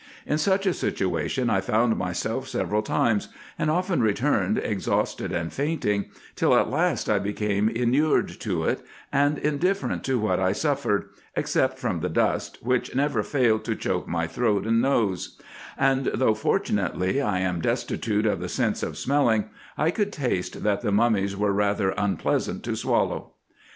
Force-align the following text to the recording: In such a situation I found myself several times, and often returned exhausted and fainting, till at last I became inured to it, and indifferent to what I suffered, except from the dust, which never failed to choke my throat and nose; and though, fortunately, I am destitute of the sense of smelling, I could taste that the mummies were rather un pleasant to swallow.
In 0.25 0.39
such 0.39 0.65
a 0.65 0.73
situation 0.73 1.47
I 1.51 1.61
found 1.61 1.95
myself 1.95 2.47
several 2.47 2.81
times, 2.81 3.27
and 3.59 3.69
often 3.69 4.01
returned 4.01 4.57
exhausted 4.57 5.31
and 5.31 5.53
fainting, 5.53 6.05
till 6.35 6.55
at 6.55 6.71
last 6.71 7.07
I 7.07 7.19
became 7.19 7.69
inured 7.69 8.27
to 8.39 8.63
it, 8.63 8.81
and 9.13 9.37
indifferent 9.37 10.03
to 10.05 10.17
what 10.17 10.39
I 10.39 10.53
suffered, 10.53 11.09
except 11.35 11.77
from 11.77 11.99
the 11.99 12.09
dust, 12.09 12.57
which 12.63 12.95
never 12.95 13.21
failed 13.21 13.63
to 13.65 13.75
choke 13.75 14.07
my 14.07 14.25
throat 14.25 14.65
and 14.65 14.81
nose; 14.81 15.39
and 15.77 16.05
though, 16.07 16.33
fortunately, 16.33 17.21
I 17.21 17.37
am 17.41 17.61
destitute 17.61 18.25
of 18.25 18.39
the 18.39 18.49
sense 18.49 18.81
of 18.81 18.97
smelling, 18.97 19.51
I 19.77 19.91
could 19.91 20.11
taste 20.11 20.63
that 20.63 20.81
the 20.81 20.91
mummies 20.91 21.37
were 21.37 21.53
rather 21.53 21.93
un 21.99 22.17
pleasant 22.17 22.63
to 22.63 22.75
swallow. 22.75 23.33